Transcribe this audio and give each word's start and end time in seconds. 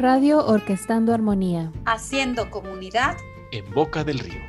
Radio 0.00 0.46
Orquestando 0.46 1.12
Armonía. 1.12 1.72
Haciendo 1.84 2.50
comunidad 2.50 3.18
en 3.52 3.70
Boca 3.74 4.02
del 4.02 4.18
Río. 4.20 4.40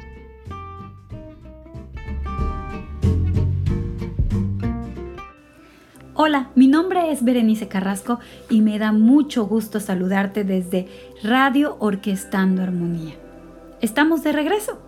Hola, 6.14 6.52
mi 6.56 6.70
nombre 6.70 7.12
es 7.12 7.26
Berenice 7.26 7.68
Carrasco 7.68 8.22
y 8.50 8.62
me 8.62 8.80
da 8.80 8.94
mucho 8.94 9.46
gusto 9.46 9.82
saludarte 9.82 10.46
desde 10.46 10.88
Radio 11.22 11.76
Orquestando 11.80 12.62
Armonía. 12.64 13.16
Estamos 13.82 14.24
de 14.24 14.32
regreso. 14.32 14.80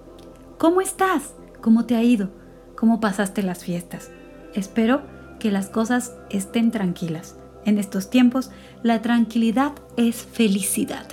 ¿Cómo 0.58 0.80
estás? 0.80 1.34
¿Cómo 1.60 1.86
te 1.86 1.98
ha 1.98 2.04
ido? 2.04 2.30
¿Cómo 2.78 3.02
pasaste 3.02 3.44
las 3.44 3.66
fiestas? 3.66 4.12
Espero 4.54 5.02
que 5.42 5.52
las 5.52 5.68
cosas 5.68 6.16
estén 6.30 6.72
tranquilas. 6.72 7.36
En 7.66 7.78
estos 7.78 8.10
tiempos, 8.10 8.52
la 8.82 9.02
tranquilidad 9.02 9.74
es 9.96 10.16
felicidad. 10.24 11.06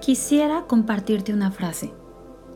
Quisiera 0.00 0.64
compartirte 0.66 1.32
una 1.32 1.50
frase. 1.50 1.92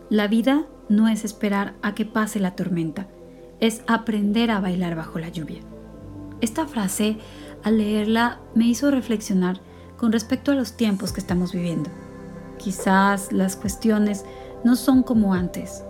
La 0.09 0.27
vida 0.27 0.67
no 0.89 1.09
es 1.09 1.25
esperar 1.25 1.75
a 1.83 1.95
que 1.95 2.05
pase 2.05 2.41
la 2.41 2.57
tormenta, 2.57 3.09
es 3.61 3.83
aprender 3.87 4.51
a 4.51 4.61
bailar 4.61 4.95
bajo 4.95 5.19
la 5.19 5.29
lluvia. 5.29 5.61
Esta 6.41 6.67
frase, 6.67 7.19
al 7.63 7.79
leerla, 7.79 8.41
me 8.55 8.67
hizo 8.67 8.91
reflexionar 8.91 9.61
con 9.97 10.13
respecto 10.13 10.53
a 10.53 10.55
los 10.55 10.77
tiempos 10.77 11.13
que 11.13 11.21
estamos 11.21 11.53
viviendo. 11.53 11.91
Quizás 12.59 13.33
las 13.33 13.57
cuestiones 13.57 14.25
no 14.65 14.77
son 14.77 15.03
como 15.03 15.35
antes. 15.35 15.83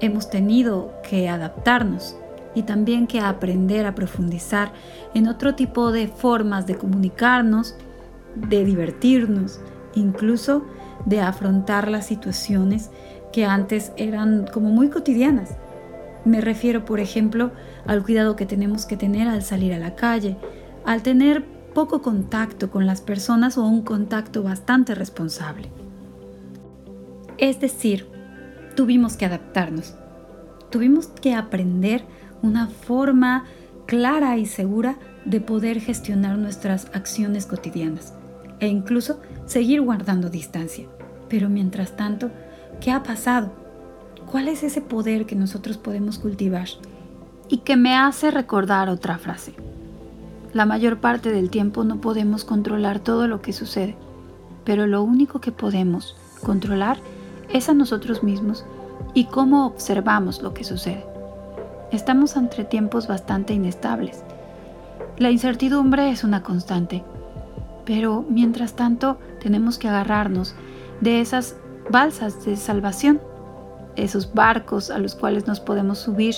Hemos 0.00 0.30
tenido 0.30 0.92
que 1.08 1.28
adaptarnos 1.28 2.16
y 2.54 2.62
también 2.62 3.06
que 3.06 3.20
aprender 3.20 3.86
a 3.86 3.94
profundizar 3.94 4.72
en 5.14 5.28
otro 5.28 5.54
tipo 5.54 5.92
de 5.92 6.08
formas 6.08 6.66
de 6.66 6.76
comunicarnos, 6.76 7.76
de 8.34 8.64
divertirnos, 8.64 9.60
incluso 9.94 10.64
de 11.06 11.20
afrontar 11.20 11.88
las 11.88 12.06
situaciones 12.06 12.90
que 13.32 13.44
antes 13.44 13.92
eran 13.96 14.46
como 14.52 14.70
muy 14.70 14.88
cotidianas. 14.88 15.56
Me 16.24 16.40
refiero, 16.40 16.84
por 16.84 17.00
ejemplo, 17.00 17.50
al 17.86 18.02
cuidado 18.02 18.36
que 18.36 18.46
tenemos 18.46 18.84
que 18.84 18.96
tener 18.96 19.28
al 19.28 19.42
salir 19.42 19.72
a 19.72 19.78
la 19.78 19.94
calle, 19.94 20.36
al 20.84 21.02
tener 21.02 21.44
poco 21.74 22.02
contacto 22.02 22.70
con 22.70 22.86
las 22.86 23.00
personas 23.00 23.56
o 23.56 23.64
un 23.64 23.82
contacto 23.82 24.42
bastante 24.42 24.94
responsable. 24.94 25.70
Es 27.38 27.60
decir, 27.60 28.06
tuvimos 28.74 29.16
que 29.16 29.24
adaptarnos, 29.24 29.94
tuvimos 30.70 31.06
que 31.06 31.34
aprender 31.34 32.04
una 32.42 32.68
forma 32.68 33.44
clara 33.86 34.36
y 34.38 34.46
segura 34.46 34.96
de 35.24 35.40
poder 35.40 35.80
gestionar 35.80 36.38
nuestras 36.38 36.86
acciones 36.94 37.46
cotidianas 37.46 38.14
e 38.60 38.68
incluso 38.68 39.20
seguir 39.46 39.80
guardando 39.82 40.30
distancia. 40.30 40.86
Pero 41.28 41.48
mientras 41.48 41.96
tanto, 41.96 42.30
¿qué 42.80 42.92
ha 42.92 43.02
pasado? 43.02 43.52
¿Cuál 44.30 44.48
es 44.48 44.62
ese 44.62 44.80
poder 44.80 45.26
que 45.26 45.34
nosotros 45.34 45.76
podemos 45.76 46.18
cultivar? 46.18 46.68
Y 47.48 47.58
que 47.58 47.76
me 47.76 47.96
hace 47.96 48.30
recordar 48.30 48.88
otra 48.88 49.18
frase. 49.18 49.54
La 50.52 50.66
mayor 50.66 51.00
parte 51.00 51.30
del 51.32 51.50
tiempo 51.50 51.84
no 51.84 52.00
podemos 52.00 52.44
controlar 52.44 53.00
todo 53.00 53.26
lo 53.26 53.40
que 53.42 53.52
sucede, 53.52 53.96
pero 54.64 54.86
lo 54.86 55.02
único 55.02 55.40
que 55.40 55.52
podemos 55.52 56.16
controlar 56.42 56.98
es 57.52 57.68
a 57.68 57.74
nosotros 57.74 58.22
mismos 58.22 58.64
y 59.14 59.24
cómo 59.24 59.66
observamos 59.66 60.42
lo 60.42 60.54
que 60.54 60.64
sucede. 60.64 61.09
Estamos 61.92 62.36
entre 62.36 62.64
tiempos 62.64 63.06
bastante 63.06 63.52
inestables. 63.52 64.22
La 65.18 65.30
incertidumbre 65.30 66.10
es 66.10 66.24
una 66.24 66.42
constante, 66.42 67.02
pero 67.84 68.24
mientras 68.28 68.74
tanto 68.74 69.18
tenemos 69.40 69.78
que 69.78 69.88
agarrarnos 69.88 70.54
de 71.00 71.20
esas 71.20 71.56
balsas 71.90 72.44
de 72.44 72.56
salvación 72.56 73.20
esos 73.96 74.34
barcos 74.34 74.90
a 74.90 74.98
los 74.98 75.14
cuales 75.14 75.46
nos 75.46 75.60
podemos 75.60 75.98
subir 75.98 76.36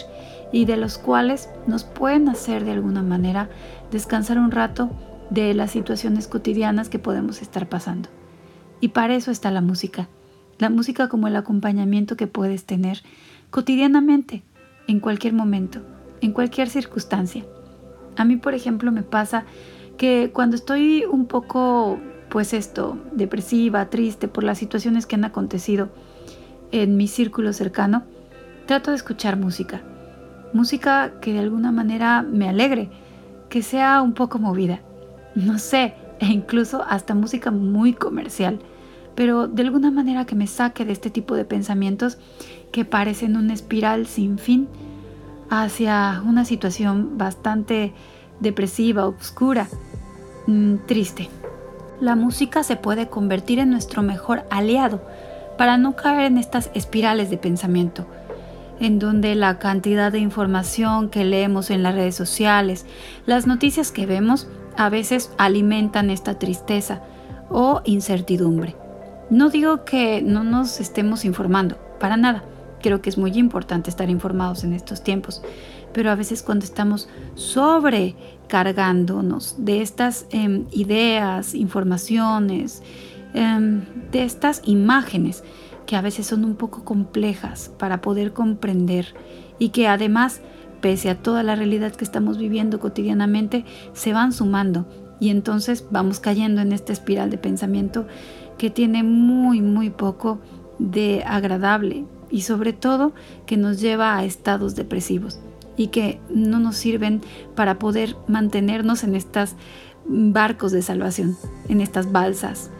y 0.52 0.64
de 0.64 0.76
los 0.76 0.98
cuales 0.98 1.48
nos 1.66 1.84
pueden 1.84 2.28
hacer 2.28 2.64
de 2.64 2.72
alguna 2.72 3.02
manera 3.02 3.48
descansar 3.90 4.38
un 4.38 4.50
rato 4.50 4.90
de 5.30 5.54
las 5.54 5.70
situaciones 5.70 6.28
cotidianas 6.28 6.88
que 6.88 6.98
podemos 6.98 7.42
estar 7.42 7.68
pasando. 7.68 8.08
Y 8.80 8.88
para 8.88 9.14
eso 9.14 9.30
está 9.30 9.50
la 9.50 9.60
música. 9.60 10.08
La 10.58 10.70
música 10.70 11.08
como 11.08 11.28
el 11.28 11.36
acompañamiento 11.36 12.16
que 12.16 12.26
puedes 12.26 12.64
tener 12.64 13.02
cotidianamente, 13.50 14.42
en 14.86 15.00
cualquier 15.00 15.32
momento, 15.32 15.80
en 16.20 16.32
cualquier 16.32 16.68
circunstancia. 16.68 17.44
A 18.16 18.24
mí, 18.24 18.36
por 18.36 18.54
ejemplo, 18.54 18.92
me 18.92 19.02
pasa 19.02 19.44
que 19.96 20.30
cuando 20.32 20.56
estoy 20.56 21.04
un 21.04 21.26
poco, 21.26 21.98
pues 22.28 22.52
esto, 22.52 22.98
depresiva, 23.12 23.88
triste 23.90 24.28
por 24.28 24.44
las 24.44 24.58
situaciones 24.58 25.06
que 25.06 25.16
han 25.16 25.24
acontecido, 25.24 25.90
en 26.72 26.96
mi 26.96 27.06
círculo 27.06 27.52
cercano, 27.52 28.04
trato 28.66 28.90
de 28.90 28.96
escuchar 28.96 29.36
música. 29.36 29.82
Música 30.52 31.12
que 31.20 31.32
de 31.32 31.40
alguna 31.40 31.72
manera 31.72 32.22
me 32.22 32.48
alegre, 32.48 32.90
que 33.48 33.62
sea 33.62 34.02
un 34.02 34.14
poco 34.14 34.38
movida. 34.38 34.80
No 35.34 35.58
sé, 35.58 35.94
e 36.18 36.26
incluso 36.26 36.82
hasta 36.82 37.14
música 37.14 37.50
muy 37.50 37.92
comercial, 37.92 38.58
pero 39.14 39.48
de 39.48 39.62
alguna 39.62 39.90
manera 39.90 40.24
que 40.24 40.34
me 40.34 40.46
saque 40.46 40.84
de 40.84 40.92
este 40.92 41.10
tipo 41.10 41.34
de 41.34 41.44
pensamientos 41.44 42.18
que 42.70 42.84
parecen 42.84 43.36
una 43.36 43.52
espiral 43.52 44.06
sin 44.06 44.38
fin 44.38 44.68
hacia 45.50 46.22
una 46.24 46.44
situación 46.44 47.18
bastante 47.18 47.92
depresiva, 48.40 49.06
oscura, 49.06 49.68
mm, 50.46 50.76
triste. 50.86 51.28
La 52.00 52.16
música 52.16 52.64
se 52.64 52.76
puede 52.76 53.08
convertir 53.08 53.58
en 53.58 53.70
nuestro 53.70 54.02
mejor 54.02 54.44
aliado 54.50 55.02
para 55.56 55.76
no 55.76 55.94
caer 55.94 56.22
en 56.22 56.38
estas 56.38 56.70
espirales 56.74 57.30
de 57.30 57.36
pensamiento, 57.36 58.06
en 58.80 58.98
donde 58.98 59.34
la 59.34 59.58
cantidad 59.58 60.10
de 60.10 60.18
información 60.18 61.10
que 61.10 61.24
leemos 61.24 61.70
en 61.70 61.82
las 61.82 61.94
redes 61.94 62.16
sociales, 62.16 62.86
las 63.26 63.46
noticias 63.46 63.92
que 63.92 64.06
vemos, 64.06 64.48
a 64.76 64.88
veces 64.88 65.30
alimentan 65.38 66.10
esta 66.10 66.38
tristeza 66.38 67.02
o 67.50 67.82
incertidumbre. 67.84 68.81
No 69.32 69.50
digo 69.50 69.84
que 69.84 70.22
no 70.22 70.44
nos 70.44 70.78
estemos 70.80 71.24
informando, 71.24 71.76
para 71.98 72.16
nada. 72.16 72.44
Creo 72.82 73.02
que 73.02 73.10
es 73.10 73.18
muy 73.18 73.32
importante 73.32 73.90
estar 73.90 74.08
informados 74.10 74.62
en 74.62 74.72
estos 74.72 75.02
tiempos, 75.02 75.42
pero 75.92 76.08
a 76.10 76.14
veces 76.14 76.42
cuando 76.42 76.64
estamos 76.64 77.08
sobrecargándonos 77.34 79.56
de 79.58 79.82
estas 79.82 80.26
em, 80.30 80.66
ideas, 80.70 81.54
informaciones, 81.54 82.82
Em, 83.34 83.82
de 84.10 84.24
estas 84.24 84.60
imágenes 84.66 85.42
que 85.86 85.96
a 85.96 86.02
veces 86.02 86.26
son 86.26 86.44
un 86.44 86.54
poco 86.54 86.84
complejas 86.84 87.70
para 87.78 88.02
poder 88.02 88.34
comprender 88.34 89.14
y 89.58 89.70
que 89.70 89.88
además, 89.88 90.42
pese 90.82 91.08
a 91.08 91.22
toda 91.22 91.42
la 91.42 91.54
realidad 91.54 91.92
que 91.92 92.04
estamos 92.04 92.36
viviendo 92.36 92.78
cotidianamente, 92.78 93.64
se 93.94 94.12
van 94.12 94.34
sumando 94.34 94.86
y 95.18 95.30
entonces 95.30 95.86
vamos 95.90 96.20
cayendo 96.20 96.60
en 96.60 96.72
esta 96.72 96.92
espiral 96.92 97.30
de 97.30 97.38
pensamiento 97.38 98.06
que 98.62 98.70
tiene 98.70 99.02
muy, 99.02 99.60
muy 99.60 99.90
poco 99.90 100.38
de 100.78 101.24
agradable 101.26 102.04
y 102.30 102.42
sobre 102.42 102.72
todo 102.72 103.12
que 103.44 103.56
nos 103.56 103.80
lleva 103.80 104.16
a 104.16 104.24
estados 104.24 104.76
depresivos 104.76 105.40
y 105.76 105.88
que 105.88 106.20
no 106.30 106.60
nos 106.60 106.76
sirven 106.76 107.22
para 107.56 107.80
poder 107.80 108.14
mantenernos 108.28 109.02
en 109.02 109.16
estos 109.16 109.56
barcos 110.06 110.70
de 110.70 110.80
salvación, 110.80 111.36
en 111.68 111.80
estas 111.80 112.12
balsas 112.12 112.70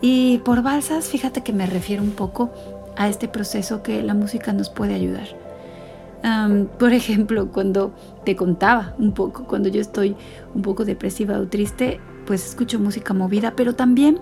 y 0.00 0.38
por 0.46 0.62
balsas, 0.62 1.08
fíjate 1.08 1.42
que 1.42 1.52
me 1.52 1.66
refiero 1.66 2.02
un 2.02 2.12
poco 2.12 2.50
a 2.96 3.10
este 3.10 3.28
proceso 3.28 3.82
que 3.82 4.02
la 4.02 4.14
música 4.14 4.54
nos 4.54 4.70
puede 4.70 4.94
ayudar. 4.94 5.28
por 6.78 6.94
ejemplo, 6.94 7.52
cuando 7.52 7.92
te 8.24 8.34
contaba 8.34 8.94
un 8.98 9.12
poco, 9.12 9.44
cuando 9.44 9.68
yo 9.68 9.82
estoy 9.82 10.16
un 10.54 10.62
poco 10.62 10.86
depresiva 10.86 11.38
o 11.38 11.48
triste, 11.48 12.00
pues 12.26 12.46
escucho 12.46 12.78
música 12.78 13.14
movida, 13.14 13.54
pero 13.56 13.74
también, 13.74 14.18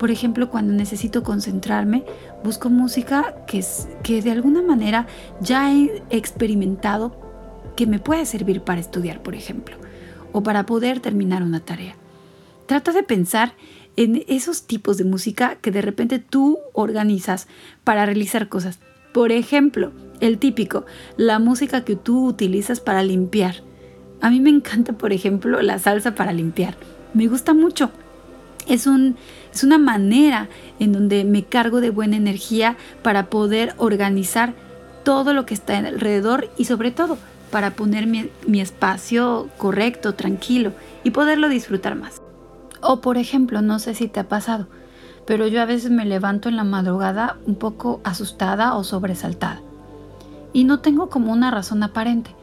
por 0.00 0.10
ejemplo, 0.10 0.48
cuando 0.48 0.72
necesito 0.72 1.22
concentrarme, 1.22 2.04
busco 2.42 2.70
música 2.70 3.34
que, 3.46 3.62
que 4.02 4.22
de 4.22 4.30
alguna 4.30 4.62
manera 4.62 5.06
ya 5.42 5.70
he 5.70 6.02
experimentado 6.08 7.20
que 7.76 7.86
me 7.86 7.98
puede 7.98 8.24
servir 8.24 8.62
para 8.62 8.80
estudiar, 8.80 9.22
por 9.22 9.34
ejemplo, 9.34 9.76
o 10.32 10.42
para 10.42 10.64
poder 10.64 11.00
terminar 11.00 11.42
una 11.42 11.60
tarea. 11.60 11.96
Trata 12.64 12.92
de 12.92 13.02
pensar 13.02 13.52
en 13.96 14.24
esos 14.26 14.62
tipos 14.62 14.96
de 14.96 15.04
música 15.04 15.56
que 15.56 15.70
de 15.70 15.82
repente 15.82 16.18
tú 16.18 16.58
organizas 16.72 17.46
para 17.84 18.06
realizar 18.06 18.48
cosas. 18.48 18.78
Por 19.12 19.32
ejemplo, 19.32 19.92
el 20.20 20.38
típico, 20.38 20.86
la 21.18 21.38
música 21.38 21.84
que 21.84 21.96
tú 21.96 22.24
utilizas 22.26 22.80
para 22.80 23.02
limpiar. 23.02 23.56
A 24.22 24.30
mí 24.30 24.40
me 24.40 24.48
encanta, 24.48 24.94
por 24.94 25.12
ejemplo, 25.12 25.60
la 25.60 25.78
salsa 25.78 26.14
para 26.14 26.32
limpiar. 26.32 26.78
Me 27.12 27.26
gusta 27.26 27.52
mucho. 27.52 27.90
Es, 28.66 28.86
un, 28.86 29.16
es 29.52 29.64
una 29.64 29.78
manera 29.78 30.48
en 30.78 30.92
donde 30.92 31.24
me 31.24 31.44
cargo 31.44 31.80
de 31.80 31.90
buena 31.90 32.16
energía 32.16 32.76
para 33.02 33.26
poder 33.26 33.74
organizar 33.78 34.54
todo 35.02 35.32
lo 35.34 35.46
que 35.46 35.54
está 35.54 35.78
alrededor 35.78 36.50
y 36.56 36.66
sobre 36.66 36.90
todo 36.90 37.18
para 37.50 37.72
poner 37.72 38.06
mi 38.06 38.60
espacio 38.60 39.48
correcto, 39.56 40.14
tranquilo 40.14 40.72
y 41.02 41.10
poderlo 41.10 41.48
disfrutar 41.48 41.96
más. 41.96 42.20
O 42.80 43.00
por 43.00 43.18
ejemplo, 43.18 43.60
no 43.60 43.78
sé 43.78 43.94
si 43.94 44.08
te 44.08 44.20
ha 44.20 44.28
pasado, 44.28 44.68
pero 45.26 45.46
yo 45.46 45.60
a 45.60 45.66
veces 45.66 45.90
me 45.90 46.04
levanto 46.04 46.48
en 46.48 46.56
la 46.56 46.64
madrugada 46.64 47.38
un 47.46 47.56
poco 47.56 48.00
asustada 48.04 48.74
o 48.74 48.84
sobresaltada. 48.84 49.60
Y 50.52 50.64
no 50.64 50.80
tengo 50.80 51.08
como 51.08 51.32
una 51.32 51.50
razón 51.50 51.82
aparente. 51.82 52.34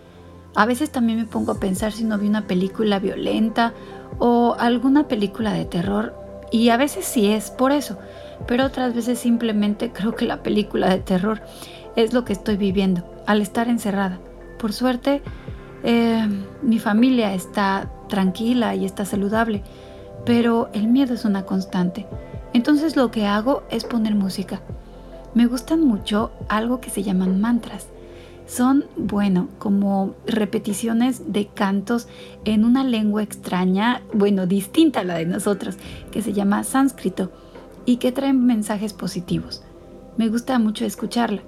A 0.55 0.65
veces 0.65 0.91
también 0.91 1.19
me 1.19 1.25
pongo 1.25 1.53
a 1.53 1.59
pensar 1.59 1.91
si 1.91 2.03
no 2.03 2.17
vi 2.17 2.27
una 2.27 2.47
película 2.47 2.99
violenta 2.99 3.73
o 4.19 4.55
alguna 4.59 5.07
película 5.07 5.53
de 5.53 5.65
terror 5.65 6.15
y 6.51 6.69
a 6.69 6.77
veces 6.77 7.05
sí 7.05 7.27
es 7.27 7.51
por 7.51 7.71
eso, 7.71 7.97
pero 8.47 8.65
otras 8.65 8.93
veces 8.93 9.19
simplemente 9.19 9.91
creo 9.93 10.15
que 10.15 10.25
la 10.25 10.43
película 10.43 10.89
de 10.89 10.99
terror 10.99 11.41
es 11.95 12.13
lo 12.13 12.25
que 12.25 12.33
estoy 12.33 12.57
viviendo 12.57 13.03
al 13.25 13.41
estar 13.41 13.67
encerrada. 13.67 14.19
Por 14.59 14.73
suerte, 14.73 15.21
eh, 15.83 16.27
mi 16.61 16.79
familia 16.79 17.33
está 17.33 17.91
tranquila 18.07 18.75
y 18.75 18.85
está 18.85 19.05
saludable, 19.05 19.63
pero 20.25 20.69
el 20.73 20.87
miedo 20.87 21.13
es 21.13 21.25
una 21.25 21.43
constante. 21.43 22.05
Entonces 22.53 22.95
lo 22.95 23.11
que 23.11 23.25
hago 23.25 23.63
es 23.69 23.83
poner 23.83 24.15
música. 24.15 24.61
Me 25.33 25.45
gustan 25.45 25.81
mucho 25.81 26.31
algo 26.47 26.81
que 26.81 26.89
se 26.89 27.03
llaman 27.03 27.39
mantras. 27.39 27.87
Son, 28.47 28.85
bueno, 28.95 29.49
como 29.59 30.15
repeticiones 30.25 31.33
de 31.33 31.47
cantos 31.47 32.07
en 32.45 32.63
una 32.63 32.83
lengua 32.83 33.21
extraña, 33.21 34.01
bueno, 34.13 34.47
distinta 34.47 35.01
a 35.01 35.03
la 35.03 35.15
de 35.15 35.25
nosotros, 35.25 35.77
que 36.11 36.21
se 36.21 36.33
llama 36.33 36.63
sánscrito 36.63 37.31
y 37.85 37.97
que 37.97 38.11
traen 38.13 38.45
mensajes 38.45 38.93
positivos. 38.93 39.63
Me 40.17 40.29
gusta 40.29 40.57
mucho 40.59 40.85
escucharla 40.85 41.41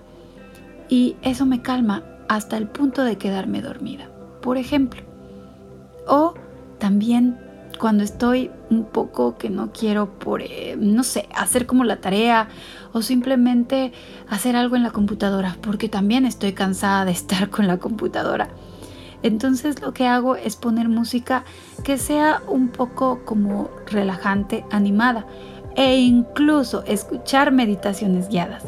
y 0.89 1.15
eso 1.21 1.45
me 1.45 1.61
calma 1.61 2.03
hasta 2.27 2.57
el 2.57 2.67
punto 2.67 3.03
de 3.03 3.17
quedarme 3.17 3.61
dormida, 3.61 4.09
por 4.41 4.57
ejemplo. 4.57 5.01
O 6.05 6.33
también 6.79 7.39
cuando 7.79 8.03
estoy 8.03 8.51
un 8.69 8.83
poco 8.83 9.37
que 9.37 9.49
no 9.49 9.71
quiero 9.71 10.19
por, 10.19 10.41
eh, 10.41 10.75
no 10.77 11.03
sé, 11.03 11.27
hacer 11.33 11.65
como 11.65 11.85
la 11.85 12.01
tarea 12.01 12.49
o 12.91 13.01
simplemente 13.01 13.93
hacer 14.29 14.55
algo 14.55 14.75
en 14.75 14.83
la 14.83 14.91
computadora, 14.91 15.57
porque 15.61 15.89
también 15.89 16.25
estoy 16.25 16.53
cansada 16.53 17.05
de 17.05 17.11
estar 17.19 17.49
con 17.49 17.67
la 17.67 17.77
computadora. 17.77 18.49
Entonces 19.23 19.81
lo 19.81 19.93
que 19.93 20.07
hago 20.07 20.35
es 20.35 20.55
poner 20.55 20.87
música 20.87 21.43
que 21.83 21.97
sea 21.97 22.41
un 22.47 22.69
poco 22.69 23.25
como 23.25 23.69
relajante, 23.87 24.65
animada 24.71 25.25
e 25.75 25.99
incluso 25.99 26.83
escuchar 26.85 27.51
meditaciones 27.51 28.29
guiadas. 28.29 28.63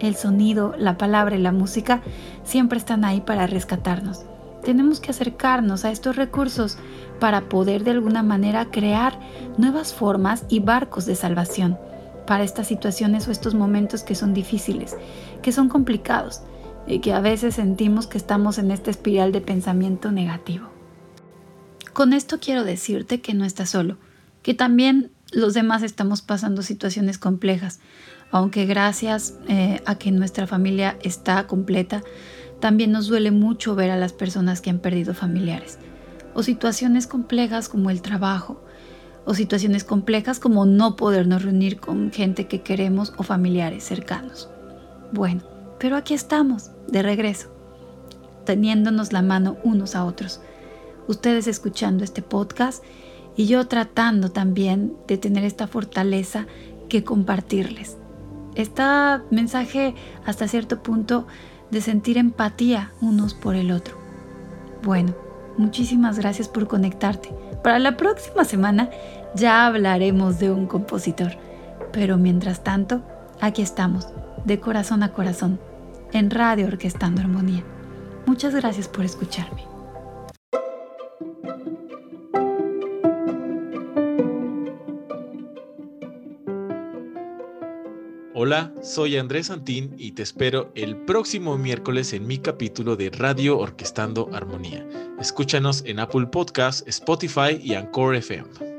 El 0.00 0.16
sonido, 0.16 0.74
la 0.76 0.98
palabra 0.98 1.36
y 1.36 1.40
la 1.40 1.52
música 1.52 2.02
siempre 2.42 2.78
están 2.78 3.04
ahí 3.04 3.20
para 3.22 3.46
rescatarnos 3.46 4.26
tenemos 4.64 5.00
que 5.00 5.10
acercarnos 5.10 5.84
a 5.84 5.90
estos 5.90 6.16
recursos 6.16 6.78
para 7.20 7.48
poder 7.48 7.84
de 7.84 7.92
alguna 7.92 8.22
manera 8.22 8.70
crear 8.70 9.18
nuevas 9.56 9.94
formas 9.94 10.44
y 10.48 10.60
barcos 10.60 11.06
de 11.06 11.14
salvación 11.14 11.78
para 12.26 12.44
estas 12.44 12.66
situaciones 12.66 13.28
o 13.28 13.30
estos 13.30 13.54
momentos 13.54 14.02
que 14.02 14.14
son 14.14 14.34
difíciles, 14.34 14.96
que 15.42 15.52
son 15.52 15.68
complicados 15.68 16.40
y 16.86 16.98
que 17.00 17.12
a 17.12 17.20
veces 17.20 17.54
sentimos 17.54 18.06
que 18.06 18.18
estamos 18.18 18.58
en 18.58 18.70
esta 18.70 18.90
espiral 18.90 19.32
de 19.32 19.40
pensamiento 19.40 20.10
negativo. 20.10 20.68
Con 21.92 22.12
esto 22.12 22.38
quiero 22.40 22.64
decirte 22.64 23.20
que 23.20 23.34
no 23.34 23.44
estás 23.44 23.70
solo, 23.70 23.98
que 24.42 24.54
también 24.54 25.12
los 25.32 25.54
demás 25.54 25.82
estamos 25.82 26.22
pasando 26.22 26.62
situaciones 26.62 27.18
complejas, 27.18 27.80
aunque 28.30 28.66
gracias 28.66 29.34
eh, 29.48 29.80
a 29.86 29.96
que 29.96 30.10
nuestra 30.10 30.46
familia 30.46 30.96
está 31.02 31.46
completa, 31.46 32.02
también 32.64 32.92
nos 32.92 33.08
duele 33.08 33.30
mucho 33.30 33.74
ver 33.74 33.90
a 33.90 33.98
las 33.98 34.14
personas 34.14 34.62
que 34.62 34.70
han 34.70 34.78
perdido 34.78 35.12
familiares, 35.12 35.78
o 36.32 36.42
situaciones 36.42 37.06
complejas 37.06 37.68
como 37.68 37.90
el 37.90 38.00
trabajo, 38.00 38.58
o 39.26 39.34
situaciones 39.34 39.84
complejas 39.84 40.40
como 40.40 40.64
no 40.64 40.96
podernos 40.96 41.42
reunir 41.42 41.78
con 41.78 42.10
gente 42.10 42.46
que 42.46 42.62
queremos 42.62 43.12
o 43.18 43.22
familiares 43.22 43.84
cercanos. 43.84 44.48
Bueno, 45.12 45.42
pero 45.78 45.94
aquí 45.94 46.14
estamos, 46.14 46.70
de 46.88 47.02
regreso, 47.02 47.54
teniéndonos 48.46 49.12
la 49.12 49.20
mano 49.20 49.58
unos 49.62 49.94
a 49.94 50.06
otros. 50.06 50.40
Ustedes 51.06 51.46
escuchando 51.46 52.02
este 52.02 52.22
podcast 52.22 52.82
y 53.36 53.44
yo 53.44 53.68
tratando 53.68 54.30
también 54.30 54.96
de 55.06 55.18
tener 55.18 55.44
esta 55.44 55.66
fortaleza 55.66 56.46
que 56.88 57.04
compartirles. 57.04 57.98
Este 58.54 58.82
mensaje 59.30 59.94
hasta 60.24 60.48
cierto 60.48 60.82
punto 60.82 61.26
de 61.74 61.80
sentir 61.80 62.16
empatía 62.16 62.92
unos 63.00 63.34
por 63.34 63.56
el 63.56 63.70
otro. 63.72 63.96
Bueno, 64.82 65.14
muchísimas 65.58 66.18
gracias 66.18 66.48
por 66.48 66.68
conectarte. 66.68 67.34
Para 67.62 67.78
la 67.78 67.96
próxima 67.96 68.44
semana 68.44 68.90
ya 69.34 69.66
hablaremos 69.66 70.38
de 70.38 70.50
un 70.50 70.66
compositor, 70.66 71.32
pero 71.92 72.16
mientras 72.16 72.62
tanto, 72.62 73.02
aquí 73.40 73.60
estamos, 73.60 74.08
de 74.44 74.60
corazón 74.60 75.02
a 75.02 75.12
corazón, 75.12 75.58
en 76.12 76.30
Radio 76.30 76.66
Orquestando 76.66 77.20
Armonía. 77.20 77.64
Muchas 78.24 78.54
gracias 78.54 78.86
por 78.86 79.04
escucharme. 79.04 79.73
Hola, 88.46 88.74
soy 88.82 89.16
Andrés 89.16 89.46
Santín 89.46 89.94
y 89.96 90.12
te 90.12 90.22
espero 90.22 90.70
el 90.74 90.98
próximo 91.06 91.56
miércoles 91.56 92.12
en 92.12 92.26
mi 92.26 92.36
capítulo 92.36 92.94
de 92.94 93.08
Radio 93.08 93.56
Orquestando 93.56 94.28
Armonía. 94.34 94.86
Escúchanos 95.18 95.82
en 95.86 95.98
Apple 95.98 96.26
Podcasts, 96.26 96.84
Spotify 96.86 97.58
y 97.58 97.72
Anchor 97.72 98.14
FM. 98.16 98.73